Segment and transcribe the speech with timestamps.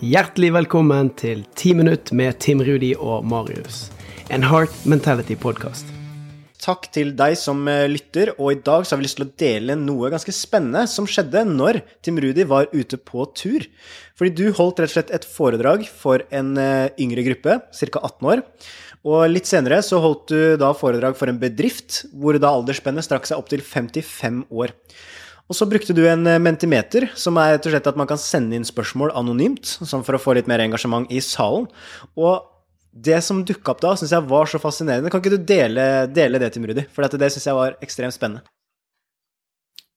[0.00, 3.90] Hjertelig velkommen til 10 minutt med Tim Rudi og Marius.
[4.32, 5.90] En Heart Mentality-podkast.
[6.64, 9.34] Takk til deg som eh, lytter, og i dag så har vi lyst til å
[9.42, 13.68] dele noe ganske spennende som skjedde når Tim Rudi var ute på tur.
[14.16, 18.00] Fordi du holdt rett og slett et foredrag for en eh, yngre gruppe, ca.
[18.00, 18.46] 18 år.
[19.04, 23.28] Og litt senere så holdt du da foredrag for en bedrift, hvor da aldersspennet strakk
[23.28, 24.72] seg opp til 55 år.
[25.50, 28.20] Og så brukte du en eh, mentimeter, som er rett og slett at man kan
[28.22, 31.66] sende inn spørsmål anonymt, sånn for å få litt mer engasjement i salen.
[32.14, 32.46] Og
[32.90, 35.10] det som dukka opp da, syns jeg var så fascinerende.
[35.10, 36.86] Kan ikke du dele, dele det til Rudi?
[36.94, 38.46] For det syns jeg var ekstremt spennende.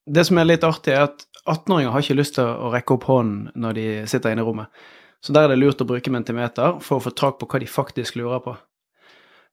[0.04, 3.08] Det som er litt artig, er at 18-åringer har ikke lyst til å rekke opp
[3.08, 4.84] hånden når de sitter inne i rommet.
[5.24, 7.70] Så der er det lurt å bruke mentimeter for å få tak på hva de
[7.70, 8.58] faktisk lurer på.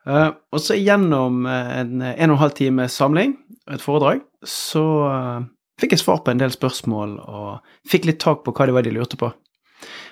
[0.09, 3.37] Uh, og så gjennom en en og en halv time samling,
[3.71, 5.49] et foredrag, så uh,
[5.81, 8.87] fikk jeg svar på en del spørsmål og fikk litt tak på hva det var
[8.87, 9.31] de lurte på.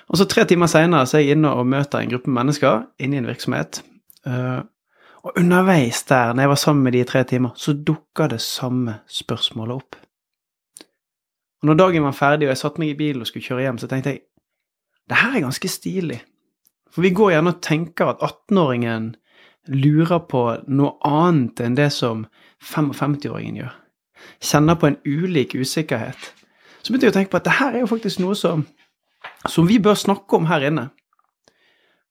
[0.09, 3.21] Og så tre timer seinere er jeg inne og møter en gruppe mennesker inne i
[3.21, 3.83] en virksomhet.
[4.25, 4.65] Uh,
[5.23, 8.41] og underveis der, når jeg var sammen med de i tre timer, så dukka det
[8.41, 9.99] samme spørsmålet opp.
[11.59, 13.79] Og når dagen var ferdig og jeg satte meg i bilen og skulle kjøre hjem,
[13.81, 14.21] så tenkte jeg
[15.09, 16.19] det her er ganske stilig.
[16.89, 19.11] For vi går gjerne og tenker at 18-åringen
[19.69, 22.25] lurer på noe annet enn det som
[22.65, 23.75] 55-åringen gjør.
[24.39, 26.33] Kjenner på en ulik usikkerhet.
[26.81, 28.67] Så begynte jeg å tenke på at det her er jo faktisk noe som
[29.47, 30.89] som vi bør snakke om her inne.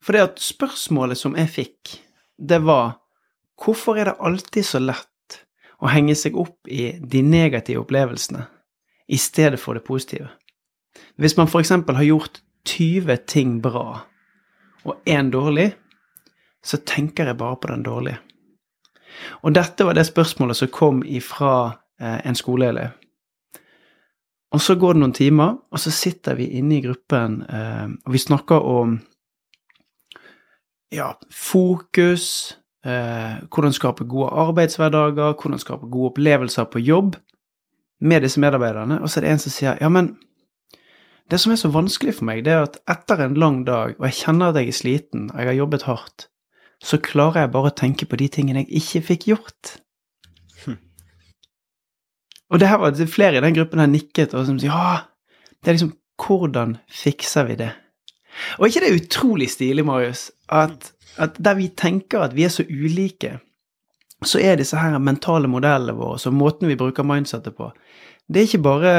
[0.04, 1.94] For det at spørsmålet som jeg fikk,
[2.38, 2.98] det var
[3.58, 5.40] hvorfor er det alltid så lett
[5.82, 8.44] å henge seg opp i de negative opplevelsene
[9.08, 10.30] i stedet for det positive?
[11.18, 11.74] Hvis man f.eks.
[11.74, 14.04] har gjort 20 ting bra
[14.86, 15.72] og én dårlig,
[16.62, 18.18] så tenker jeg bare på den dårlige.
[19.42, 22.92] Og dette var det spørsmålet som kom ifra en skoleelev.
[24.54, 28.14] Og så går det noen timer, og så sitter vi inne i gruppen, eh, og
[28.14, 28.94] vi snakker om
[30.94, 37.18] ja, fokus, eh, hvordan skape gode arbeidshverdager, hvordan skape gode opplevelser på jobb
[38.00, 39.02] med disse medarbeiderne.
[39.02, 40.14] Og så er det en som sier ja, men
[41.28, 44.06] det som er så vanskelig for meg, det er at etter en lang dag, og
[44.08, 46.30] jeg kjenner at jeg er sliten, og jeg har jobbet hardt,
[46.80, 49.74] så klarer jeg bare å tenke på de tingene jeg ikke fikk gjort.
[52.48, 55.04] Og det her var det flere i den gruppen her nikket og som sier ja,
[55.60, 57.72] det er liksom hvordan fikser vi det?
[58.58, 62.52] Og ikke det er utrolig stilig, Marius, at, at der vi tenker at vi er
[62.54, 63.38] så ulike,
[64.24, 67.70] så er disse her mentale modellene våre, så måten vi bruker mindsettet på,
[68.28, 68.94] det er ikke bare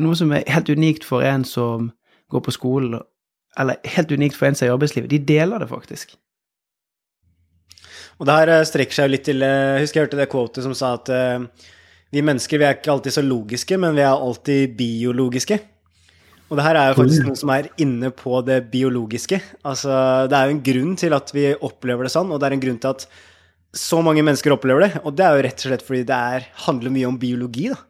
[0.00, 1.90] noe som er helt unikt for en som
[2.32, 3.00] går på skolen,
[3.58, 5.10] eller helt unikt for en som er i arbeidslivet.
[5.10, 6.16] De deler det faktisk.
[8.18, 10.64] Og det her eh, strekker seg jo litt til eh, husker jeg hørte det quotet
[10.66, 11.68] som sa at uh,
[12.14, 15.58] vi mennesker vi er ikke alltid så logiske, men vi er alltid biologiske.
[16.48, 19.40] Og det her er jo faktisk noe som er inne på det biologiske.
[19.68, 19.92] Altså,
[20.30, 22.62] det er jo en grunn til at vi opplever det sånn, og det er en
[22.62, 23.04] grunn til at
[23.76, 24.90] så mange mennesker opplever det.
[25.04, 27.82] Og det er jo rett og slett fordi det er, handler mye om biologi, da.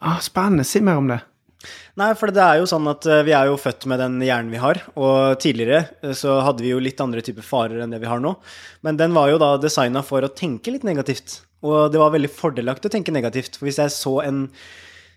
[0.00, 0.64] Ah, spennende.
[0.68, 1.20] Si mer om det.
[2.00, 4.52] Nei, for det er jo sånn at eh, vi er jo født med den hjernen
[4.52, 4.80] vi har.
[4.96, 8.22] Og tidligere eh, så hadde vi jo litt andre typer farer enn det vi har
[8.22, 8.32] nå.
[8.86, 11.42] Men den var jo da designa for å tenke litt negativt.
[11.66, 13.58] Og det var veldig fordelaktig å tenke negativt.
[13.58, 14.46] For hvis jeg så en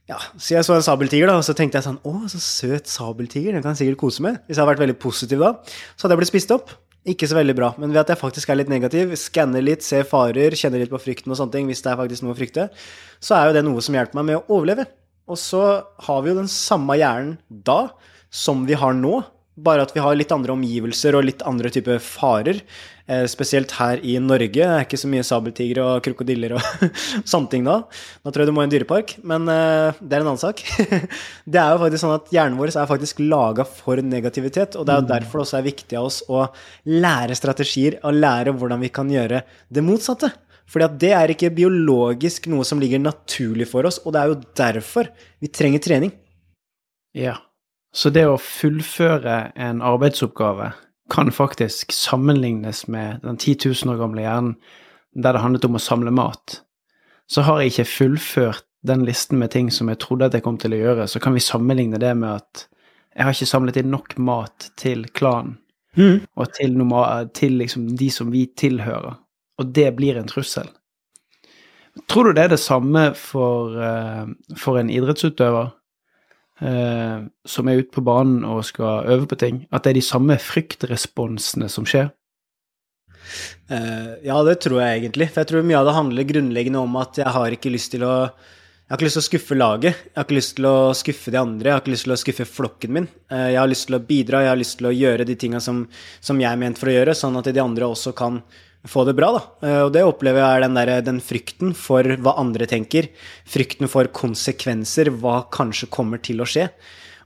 [0.09, 2.89] ja, så jeg så en sabeltiger, da, og så tenkte jeg sånn Å, så søt
[2.91, 4.41] sabeltiger, den kan jeg sikkert kose med.
[4.43, 5.53] Hvis jeg hadde vært veldig positiv da,
[5.95, 6.73] så hadde jeg blitt spist opp.
[7.07, 7.69] Ikke så veldig bra.
[7.79, 10.99] Men ved at jeg faktisk er litt negativ, skanner litt, ser farer, kjenner litt på
[11.03, 12.67] frykten og sånne ting, hvis det er faktisk noe å frykte,
[13.23, 14.87] så er jo det noe som hjelper meg med å overleve.
[15.31, 15.63] Og så
[16.07, 17.93] har vi jo den samme hjernen da
[18.33, 19.21] som vi har nå,
[19.55, 22.61] bare at vi har litt andre omgivelser og litt andre typer farer.
[23.03, 24.47] Eh, spesielt her i Norge.
[24.55, 26.85] Det er ikke så mye sabeltigre og krokodiller og
[27.31, 27.81] sånne ting da.
[28.23, 30.63] Da tror jeg du må i en dyrepark, men eh, det er en annen sak.
[31.51, 34.95] det er jo faktisk sånn at hjernen vår er faktisk laga for negativitet, og det
[34.95, 35.11] er jo mm.
[35.11, 36.47] derfor det også er viktig av oss å
[36.89, 40.31] lære strategier og lære hvordan vi kan gjøre det motsatte.
[40.71, 44.31] Fordi at det er ikke biologisk noe som ligger naturlig for oss, og det er
[44.31, 45.11] jo derfor
[45.43, 46.15] vi trenger trening.
[47.19, 47.35] Ja.
[47.93, 50.71] Så det å fullføre en arbeidsoppgave
[51.13, 54.55] kan faktisk sammenlignes med den 10 000 år gamle hjernen
[55.13, 56.61] der det handlet om å samle mat.
[57.29, 60.57] Så har jeg ikke fullført den listen med ting som jeg trodde at jeg kom
[60.59, 62.65] til å gjøre, så kan vi sammenligne det med at
[63.13, 65.59] jeg har ikke samlet inn nok mat til klanen,
[65.95, 66.25] mm.
[66.33, 66.81] og til,
[67.37, 69.13] til liksom de som vi tilhører
[69.59, 70.69] og det blir en trussel.
[72.09, 74.25] Tror du det er det samme for, uh,
[74.57, 75.69] for en idrettsutøver
[76.61, 80.05] uh, som er ute på banen og skal øve på ting, at det er de
[80.05, 82.11] samme fryktresponsene som skjer?
[83.71, 85.29] Uh, ja, det tror jeg egentlig.
[85.31, 88.05] For jeg tror mye av det handler grunnleggende om at jeg har ikke lyst til
[88.07, 88.17] å
[88.83, 90.01] jeg har ikke lyst til å skuffe laget.
[90.05, 91.69] Jeg har ikke lyst til å skuffe de andre.
[91.69, 93.07] Jeg har ikke lyst til å skuffe flokken min.
[93.31, 95.61] Eh, jeg har lyst til å bidra, jeg har lyst til å gjøre de tinga
[95.63, 95.79] som,
[96.19, 98.41] som, jeg er ment for å gjøre, sånn at de andre også kan
[98.89, 99.31] få det bra.
[99.35, 99.43] da.
[99.67, 103.09] Eh, og det opplever jeg er den, der, den frykten for hva andre tenker.
[103.49, 106.69] Frykten for konsekvenser, hva kanskje kommer til å skje.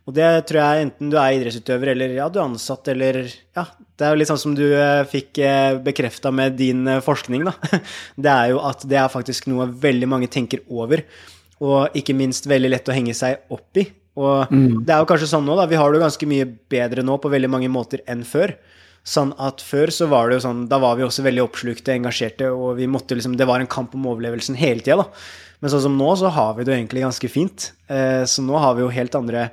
[0.07, 3.65] Og det tror jeg enten du er idrettsutøver eller ja, du er ansatt eller Ja,
[3.99, 5.41] det er jo litt sånn som du eh, fikk
[5.83, 7.57] bekrefta med din forskning, da.
[8.23, 11.03] Det er jo at det er faktisk noe veldig mange tenker over
[11.57, 13.87] og ikke minst veldig lett å henge seg opp i.
[14.17, 14.83] Og mm.
[14.85, 15.67] det er jo kanskje sånn nå, da.
[15.69, 18.53] Vi har det jo ganske mye bedre nå på veldig mange måter enn før.
[19.07, 22.49] Sånn at før så var det jo sånn Da var vi også veldig oppslukte, engasjerte,
[22.51, 25.27] og vi måtte liksom Det var en kamp om overlevelsen hele tida, da.
[25.63, 27.71] Men sånn som nå, så har vi det jo egentlig ganske fint.
[27.89, 29.47] Eh, så nå har vi jo helt andre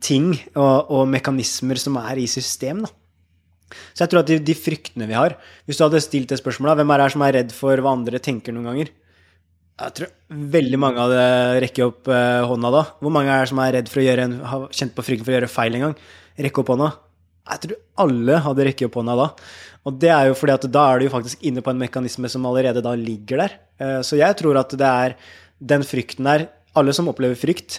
[0.00, 2.92] ting og, og mekanismer som er i system, da.
[3.92, 5.32] Så jeg tror at de, de, fryktene vi har
[5.66, 8.20] Hvis du hadde stilt det spørsmålet, hvem er det som er redd for hva andre
[8.22, 8.92] tenker noen ganger?
[9.76, 10.12] Jeg tror
[10.54, 11.24] veldig mange hadde
[11.66, 12.84] rekket opp uh, hånda da.
[13.02, 15.26] Hvor mange er det som er redd for å gjøre en, har kjent på frykten
[15.26, 15.98] for å gjøre feil en gang?
[16.46, 16.92] Rekke opp hånda.
[17.46, 19.30] Jeg tror alle hadde rekket opp hånda da.
[19.86, 22.30] Og det er jo fordi at da er du jo faktisk inne på en mekanisme
[22.30, 23.58] som allerede da ligger der.
[23.78, 25.18] Uh, så jeg tror at det er
[25.58, 27.78] den frykten der Alle som opplever frykt,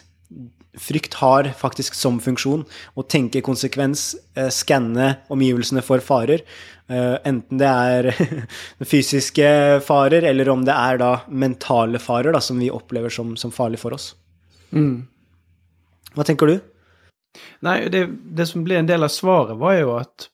[0.74, 2.64] frykt har faktisk som funksjon
[2.98, 6.42] å tenke konsekvens, uh, skanne omgivelsene for farer.
[6.90, 8.10] Uh, enten det er
[8.94, 9.52] fysiske
[9.86, 13.84] farer, eller om det er da mentale farer da, som vi opplever som, som farlig
[13.84, 14.16] for oss.
[14.72, 15.06] Mm.
[16.16, 16.58] Hva tenker du?
[17.66, 18.08] Nei, det,
[18.38, 20.30] det, som ble en del av svaret, var jo at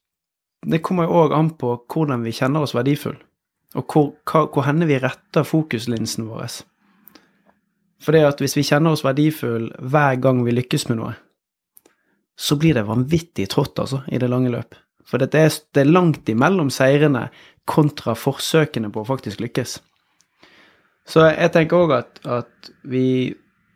[0.63, 3.17] det kommer jo òg an på hvordan vi kjenner oss verdifull,
[3.75, 4.13] og hvor,
[4.53, 6.61] hvor henne vi retter fokuslinsen vår.
[8.03, 11.13] For det at hvis vi kjenner oss verdifull hver gang vi lykkes med noe,
[12.39, 14.75] så blir det vanvittig trått, altså, i det lange løp.
[15.07, 17.27] For det er, det er langt imellom seirene
[17.69, 19.77] kontra forsøkene på å faktisk lykkes.
[21.07, 23.33] Så jeg tenker òg at, at, vi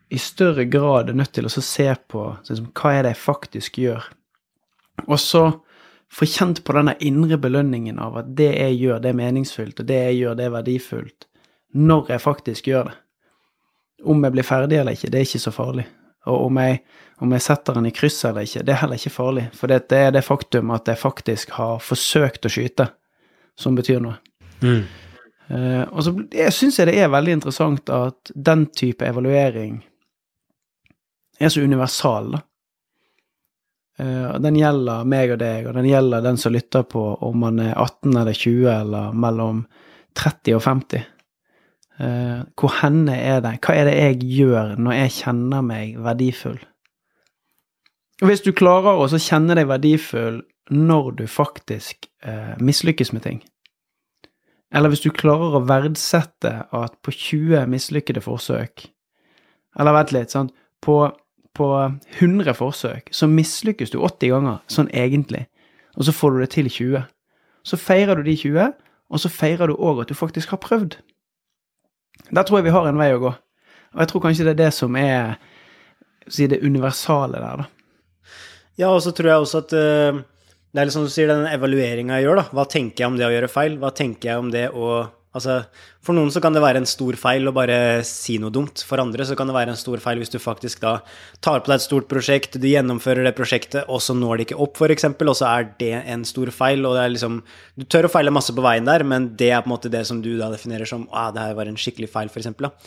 [0.09, 3.79] i større grad er nødt til å se på liksom, hva er det jeg faktisk
[3.81, 4.05] gjør.
[5.07, 5.43] Og så
[6.13, 9.89] få kjent på denne indre belønningen av at det jeg gjør, det er meningsfullt, og
[9.89, 11.27] det jeg gjør, det er verdifullt,
[11.75, 12.95] når jeg faktisk gjør det.
[14.07, 15.87] Om jeg blir ferdig eller ikke, det er ikke så farlig.
[16.27, 16.79] Og om jeg,
[17.23, 19.45] om jeg setter den i kryss eller ikke, det er heller ikke farlig.
[19.57, 22.87] For det, er det faktum at jeg faktisk har forsøkt å skyte,
[23.57, 24.19] som betyr noe.
[24.61, 24.85] Mm.
[25.47, 26.13] Uh, og så
[26.51, 29.79] syns jeg det er veldig interessant at den type evaluering
[31.39, 32.43] er så universal, da.
[33.97, 37.57] Uh, den gjelder meg og deg, og den gjelder den som lytter på om man
[37.63, 39.63] er 18 eller 20 eller mellom
[40.17, 41.07] 30 og 50.
[41.97, 43.55] Uh, hvor henne er det?
[43.65, 46.59] Hva er det jeg gjør når jeg kjenner meg verdifull?
[48.21, 50.43] Hvis du klarer å kjenne deg verdifull
[50.73, 53.41] når du faktisk uh, mislykkes med ting,
[54.75, 58.89] eller hvis du klarer å verdsette at på 20 mislykkede forsøk
[59.79, 60.51] Eller vent litt, sant
[60.83, 60.97] på,
[61.57, 61.67] på
[62.19, 65.47] 100 forsøk så mislykkes du 80 ganger, sånn egentlig,
[65.97, 67.03] og så får du det til 20.
[67.67, 68.71] Så feirer du de 20,
[69.07, 70.99] og så feirer du òg at du faktisk har prøvd.
[72.29, 73.33] Der tror jeg vi har en vei å gå.
[73.95, 75.37] Og jeg tror kanskje det er det som er
[76.27, 77.67] si det universale der, da.
[78.77, 80.19] Ja, og så tror jeg også at uh,
[80.69, 82.49] det er litt som du sier, den evalueringa jeg gjør, da.
[82.53, 83.77] Hva tenker jeg om det å gjøre feil?
[83.81, 84.89] Hva tenker jeg om det å
[85.35, 85.57] Altså,
[86.01, 88.81] for noen så kan det være en stor feil å bare si noe dumt.
[88.87, 90.93] For andre så kan det være en stor feil hvis du faktisk da
[91.43, 94.61] tar på deg et stort prosjekt, du gjennomfører det prosjektet, og så når det ikke
[94.63, 97.41] opp, f.eks., og så er det en stor feil, og det er liksom
[97.77, 100.05] Du tør å feile masse på veien der, men det er på en måte det
[100.09, 102.79] som du da definerer som ah, det her var en skikkelig feil, f.eks.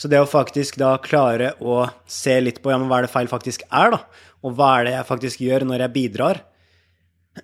[0.00, 3.12] Så det å faktisk da klare å se litt på ja, men hva er det
[3.12, 4.00] feil faktisk er, da,
[4.40, 6.40] og hva er det jeg faktisk gjør når jeg bidrar,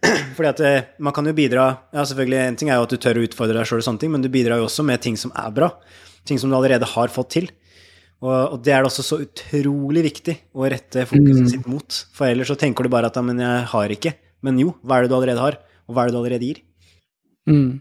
[0.37, 2.99] fordi at eh, man kan jo bidra ja selvfølgelig En ting er jo at du
[3.00, 5.71] tør å utfordre deg sjøl, men du bidrar jo også med ting som er bra.
[6.26, 7.49] Ting som du allerede har fått til.
[8.25, 11.50] Og, og det er det også så utrolig viktig å rette fokuset mm.
[11.53, 11.99] sitt mot.
[12.17, 14.15] For ellers så tenker du bare at ja, men jeg har ikke.
[14.47, 15.59] Men jo, hva er det du allerede har?
[15.87, 16.62] Og hva er det du allerede gir?
[17.47, 17.76] Mm.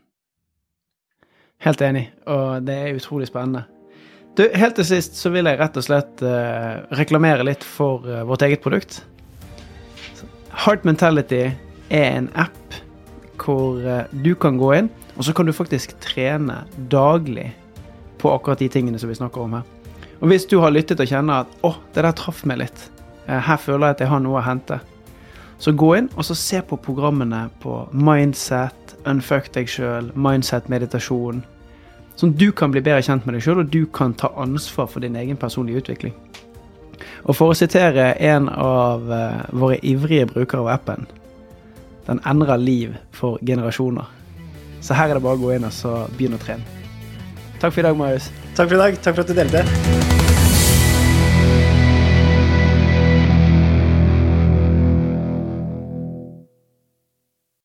[1.65, 3.63] Helt enig, og det er utrolig spennende.
[4.35, 8.25] Du, helt til sist så vil jeg rett og slett uh, reklamere litt for uh,
[8.27, 8.99] vårt eget produkt.
[10.65, 11.47] Heart Mentality
[11.89, 12.79] er en app
[13.41, 17.51] hvor eh, du kan gå inn, og så kan du faktisk trene daglig
[18.21, 19.63] på akkurat de tingene som vi snakker om her.
[20.21, 22.89] Og hvis du har lyttet og kjenner at 'å, det der traff meg litt',
[23.27, 24.79] eh, her føler jeg at jeg har noe å hente',
[25.59, 31.43] så gå inn og så se på programmene på Mindset, Unfuck deg sjøl, Mindset meditasjon.
[32.15, 34.99] Sånn du kan bli bedre kjent med deg sjøl, og du kan ta ansvar for
[34.99, 36.13] din egen personlige utvikling.
[37.25, 41.07] Og for å sitere en av eh, våre ivrige brukere av appen,
[42.07, 44.05] den endrer liv for generasjoner.
[44.81, 46.63] Så her er det bare å gå inn og begynne å trene.
[47.59, 48.29] Takk for i dag, Marius.
[48.53, 49.01] Takk for i dag.
[49.01, 49.94] Takk for at du delte.